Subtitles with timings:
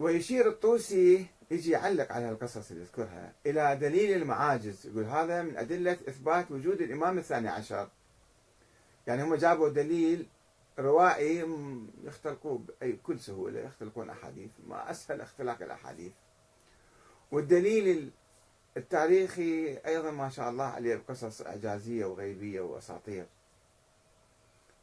[0.00, 3.32] ويشير الطوسي يجي يعلق على القصص اللي يذكرها.
[3.46, 4.86] إلى دليل المعاجز.
[4.86, 7.88] يقول هذا من أدلة إثبات وجود الإمام الثاني عشر.
[9.06, 10.26] يعني هم جابوا دليل
[10.78, 11.46] روائي
[12.04, 14.50] يختلقوه بكل سهولة يختلقون أحاديث.
[14.66, 16.12] ما أسهل اختلاق الأحاديث.
[17.32, 18.10] والدليل
[18.76, 23.26] التاريخي أيضا ما شاء الله عليه قصص إعجازية وغيبية وأساطير.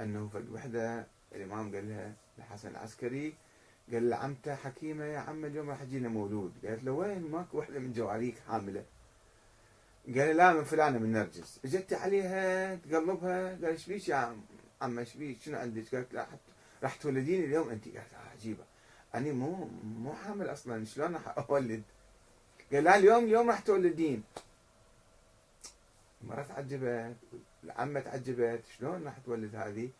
[0.00, 3.34] أنه في الوحدة الإمام قال لها الحسن العسكري
[3.92, 6.52] قال لعمته حكيمة يا عم اليوم راح يجينا مولود.
[6.64, 8.84] قالت له وين؟ ماكو وحدة من جواريك حاملة.
[10.06, 11.60] قال لا من فلانة من نرجس.
[11.64, 14.40] اجت عليها تقلبها قال إيش بيك يا عم
[14.82, 16.26] عم إيش بيك شنو عندك؟ قالت لا
[16.82, 17.84] راح تولدين اليوم أنت.
[17.84, 18.64] قالت آه عجيبة.
[19.14, 21.82] أنا مو مو حامل أصلا شلون راح أولد؟
[22.72, 24.22] قال لا اليوم اليوم راح تولدين.
[26.22, 27.16] المرة تعجبت
[27.64, 29.90] العمة تعجبت شلون راح تولد هذه؟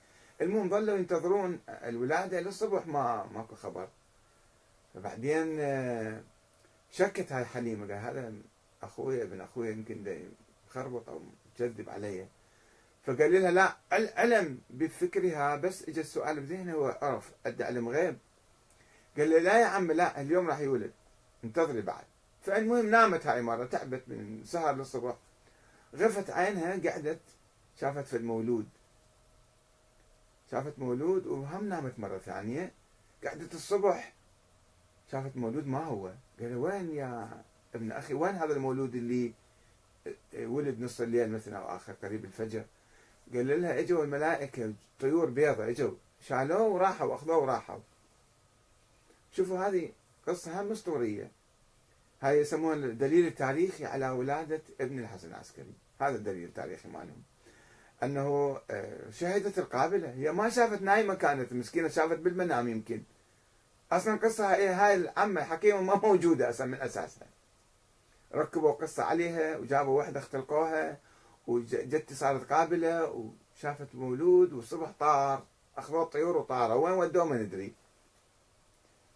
[0.41, 3.88] المهم ظلوا ينتظرون الولادة للصبح ما ماكو خبر.
[4.95, 6.23] فبعدين آه،
[6.90, 8.32] شكت هاي حليمة قال هذا
[8.82, 10.26] أخوي ابن أخوي يمكن
[10.68, 11.23] يخربط أو
[11.54, 12.26] يكذب علي.
[13.04, 18.18] فقال لها لا علم بفكرها بس اجى السؤال بذهنه وعرف أدى علم غيب.
[19.18, 20.93] قال له لا يا عم لا اليوم راح يولد.
[21.45, 22.04] انتظري بعد.
[22.43, 25.16] فالمهم نامت هاي مرة تعبت من سهر للصبح.
[25.95, 27.20] غفت عينها قعدت
[27.80, 28.68] شافت في المولود.
[30.51, 32.73] شافت مولود وهم نامت مرة ثانية.
[33.24, 34.13] قعدت الصبح.
[35.13, 36.13] شافت مولود ما هو.
[36.41, 37.43] قال وين يا
[37.74, 39.32] ابن أخي؟ وين هذا المولود اللي
[40.38, 42.65] ولد نص الليل مثلا أو آخر قريب الفجر؟
[43.35, 45.95] قال لها إجوا الملائكة طيور بيضة إجوا.
[46.21, 47.80] شالوه وراحوا أخذوه وراحوا.
[49.32, 49.93] شوفوا هذه
[50.26, 51.30] قصة هم أسطورية.
[52.21, 55.73] هاي يسمونها الدليل التاريخي على ولادة ابن الحسن العسكري.
[56.01, 57.23] هذا الدليل التاريخي مالهم.
[58.02, 60.10] أنه آه، شهدت القابلة.
[60.13, 63.02] هي ما شافت نايمة كانت مسكينة شافت بالمنام يمكن.
[63.93, 67.26] أصلا قصة هاي هاي العمة الحكيمه ما موجودة أصلا من أساسها.
[68.34, 70.98] ركبوا قصة عليها وجابوا وحدة اختلقوها
[71.47, 73.26] وجت صارت قابلة
[73.56, 75.44] وشافت مولود والصبح طار
[75.76, 76.84] اخذوا الطيور وطاروا.
[76.84, 77.72] وين ودوه ما ندري.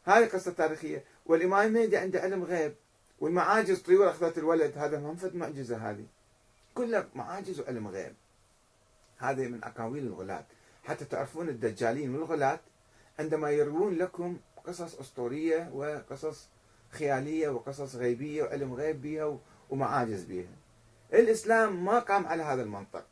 [0.04, 1.04] هذه قصة تاريخية.
[1.26, 2.74] والإمام المهدي عنده علم غيب.
[3.20, 4.78] والمعاجز طيور أخذت الولد.
[4.78, 6.06] هذا ما معجزة هذه.
[6.74, 8.14] كلها معاجز وعلم غيب.
[9.22, 10.44] هذه من أقاويل الغلاة.
[10.84, 12.60] حتى تعرفون الدجالين والغلاة
[13.18, 16.48] عندما يروون لكم قصص أسطورية وقصص
[16.90, 19.38] خيالية وقصص غيبية وعلم غيب بها
[19.70, 20.54] ومعاجز بها
[21.12, 23.04] الإسلام ما قام على هذا المنطق.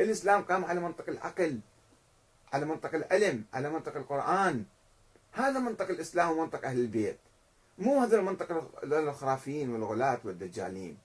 [0.00, 1.60] الإسلام قام على منطق العقل
[2.52, 4.64] على منطق العلم على منطق القرآن.
[5.32, 7.18] هذا منطق الإسلام ومنطق أهل البيت.
[7.78, 10.98] مو هذا المنطق الخرافيين والغلاة والدجالين.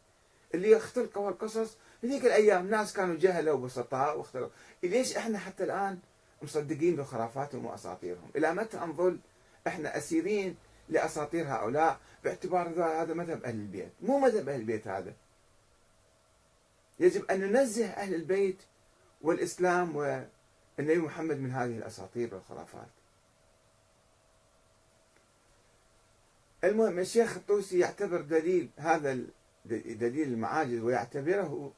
[0.53, 4.49] اللي يختلقوا القصص هذيك الأيام ناس كانوا جهله وبسطاء واختلقوا
[4.83, 5.99] ليش إحنا حتى الآن
[6.41, 9.19] مصدقين بخرافاتهم وأساطيرهم؟ إلى متى نظل
[9.67, 10.55] إحنا أسيرين
[10.89, 12.67] لأساطير هؤلاء باعتبار
[13.01, 15.13] هذا مذهب أهل البيت، مو مذهب أهل البيت هذا.
[16.99, 18.57] يجب أن ننزه أهل البيت
[19.21, 22.87] والإسلام والنبي محمد من هذه الأساطير والخرافات.
[26.63, 29.17] المهم الشيخ الطوسي يعتبر دليل هذا
[29.73, 31.71] دليل المعاجز ويعتبره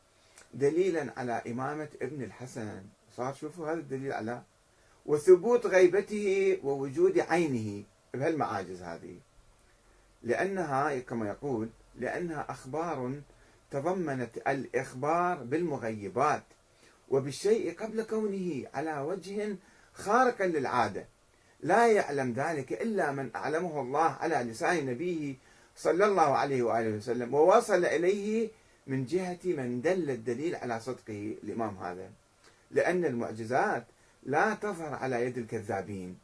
[0.54, 2.82] دليلا على إمامة ابن الحسن.
[3.18, 4.42] صار شوفوا هذا الدليل على
[5.06, 7.84] وثبوت غيبته ووجود عينه
[8.14, 9.18] بهالمعاجز هذه.
[10.24, 13.22] لأنها كما يقول لأنها أخبار
[13.72, 16.44] تضمنت الإخبار بالمغيبات
[17.10, 19.56] وبالشيء قبل كونه على وجه
[19.94, 21.06] خارق للعادة.
[21.64, 25.36] لا يعلم ذلك إلا من أعلمه الله على لسان نبيه
[25.80, 28.50] صلى الله عليه وآله وسلم ووصل إليه
[28.88, 32.12] من جهة من دل الدليل على صدقه الإمام هذا.
[32.72, 33.86] لأن المعجزات
[34.24, 36.20] لا تظهر على يد الكذابين.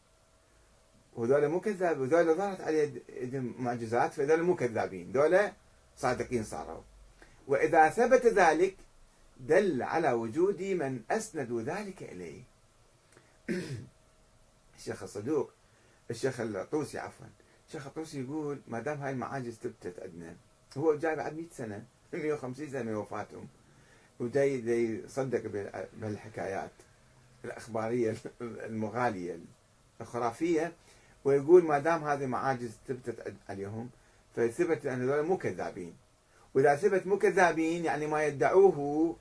[1.15, 5.53] وذولا مو كذاب وذولا ظهرت على يد المعجزات فذولا مو كذابين ذولا
[5.97, 6.81] صادقين صاروا.
[7.47, 8.75] وإذا ثبت ذلك
[9.39, 12.43] دل على وجود من أسندوا ذلك إليه.
[14.77, 15.51] الشيخ الصدوق
[16.11, 17.44] الشيخ الطوسي عفوا.
[17.67, 20.35] الشيخ الطوسي يقول ما دام هاي المعاجز ثبتت عندنا
[20.77, 23.47] هو جاي بعد 100 سنة 150 سنة من وفاتهم
[24.19, 24.59] وداي
[25.05, 26.71] يصدق بهالحكايات
[27.45, 29.39] الأخبارية المغالية
[30.01, 30.73] الخرافية
[31.25, 33.89] ويقول ما دام هذه معاجز ثبتت عليهم
[34.35, 35.95] فثبت أن هذول مو كذابين.
[36.53, 39.15] وإذا ثبت مو كذابين يعني ما يدعوه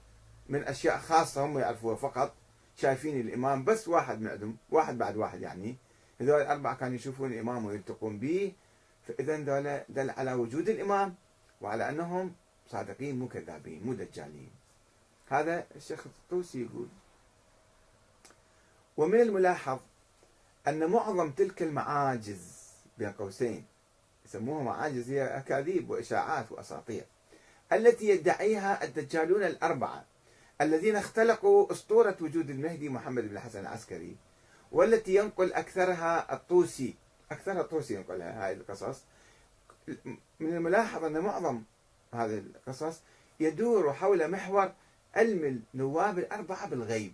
[0.48, 2.34] من أشياء خاصة هم يعرفوها فقط
[2.76, 5.76] شايفين الإمام بس واحد من عندهم واحد بعد واحد يعني
[6.20, 8.52] هذول الأربعة كانوا يشوفون الإمام ويلتقون به
[9.08, 11.14] فإذا ذولا دل على وجود الإمام
[11.60, 12.32] وعلى أنهم
[12.70, 14.50] صادقين مو كذابين مو دجالين.
[15.28, 16.88] هذا الشيخ الطوسي يقول
[18.96, 19.78] ومن الملاحظ
[20.68, 22.64] أن معظم تلك المعاجز
[22.98, 23.64] بين قوسين
[24.26, 27.04] يسموها معاجز هي أكاذيب وإشاعات وأساطير
[27.72, 30.04] التي يدعيها الدجالون الأربعة
[30.60, 34.16] الذين اختلقوا أسطورة وجود المهدي محمد بن الحسن العسكري
[34.72, 36.94] والتي ينقل أكثرها الطوسي.
[37.30, 39.02] أكثرها الطوسي ينقلها هذه القصص.
[40.40, 41.62] من الملاحظ أن معظم
[42.14, 43.00] هذه القصص
[43.40, 44.72] يدور حول محور
[45.14, 47.12] علم النواب الأربعة بالغيب.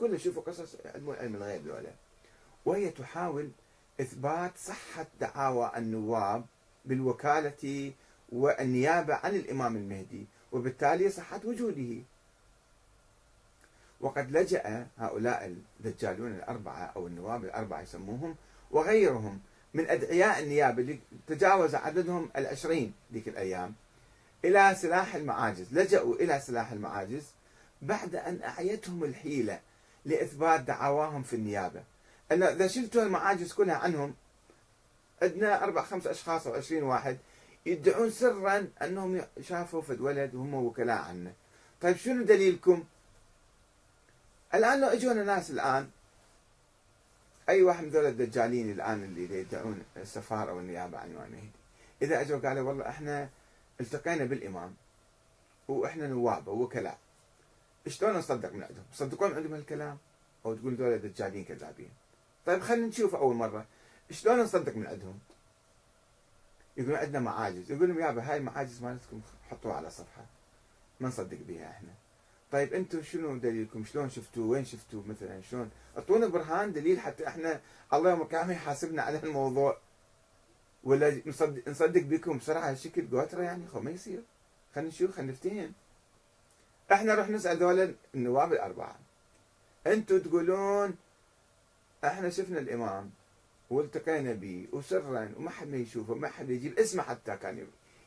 [0.00, 0.76] كل شوفوا قصص
[1.06, 1.92] علم الغيب ذولا
[2.64, 3.50] وهي تحاول
[4.00, 6.44] إثبات صحة دعاوى النواب
[6.84, 7.92] بالوكالة
[8.32, 12.02] والنيابة عن الإمام المهدي وبالتالي صحة وجوده.
[14.00, 18.36] وقد لجأ هؤلاء الدجالون الأربعة أو النواب الأربعة يسموهم
[18.70, 19.40] وغيرهم
[19.74, 23.74] من أدعياء النيابة اللي تجاوز عددهم العشرين ذيك الأيام
[24.44, 25.66] إلى سلاح المعاجز.
[25.72, 27.22] لجأوا إلى سلاح المعاجز
[27.82, 29.60] بعد أن أعيتهم الحيلة
[30.04, 31.82] لإثبات دعواهم في النيابة.
[32.32, 34.14] إذا شلتوا المعاجز كلها عنهم
[35.22, 37.18] عندنا أربع خمس أشخاص أو عشرين واحد
[37.66, 41.32] يدعون سرا أنهم شافوا فد ولد وهم وكلاء عنه.
[41.80, 42.84] طيب شنو دليلكم؟
[44.54, 45.90] الآن لو اجونا ناس الآن
[47.48, 51.50] أي واحد من ذول الدجالين الآن اللي يدعون السفارة والنيابة عن الإمام المهدي
[52.02, 53.28] إذا أجوا قالوا والله إحنا
[53.80, 54.74] التقينا بالإمام
[55.68, 56.98] وإحنا نواب ووكلاء
[57.86, 59.98] شلون نصدق من عندهم؟ تصدقون عندهم هالكلام؟
[60.46, 61.90] أو تقول ذولا دجالين كذابين.
[62.46, 63.66] طيب خلينا نشوف أول مرة
[64.10, 65.18] شلون نصدق من عندهم؟
[66.76, 70.24] يقولون عندنا معاجز، يقول لهم يابا هاي المعاجز مالتكم حطوها على صفحة.
[71.00, 71.94] ما نصدق بها إحنا.
[72.52, 77.60] طيب أنتم شنو دليلكم؟ شلون شفتوا؟ وين شفتوا مثلا؟ شلون؟ أعطونا برهان دليل حتى إحنا
[77.92, 79.78] الله يوم القيامة يحاسبنا على الموضوع.
[80.84, 81.22] ولا
[81.66, 84.22] نصدق بكم بسرعة هالشكل قوترة يعني خو ما يصير.
[84.74, 85.72] خلينا نشوف خلينا نفتهم.
[86.92, 88.98] إحنا رح نسأل ذولا النواب الأربعة
[89.86, 90.96] أنتم تقولون
[92.04, 93.10] إحنا شفنا الإمام
[93.70, 97.66] والتقينا به وسرا وما حد ما يشوفه ما حد يجيب اسمه حتى كان